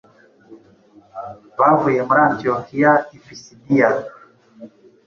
[1.59, 3.89] Bavuye muri Antiyokiya i Pisidiya,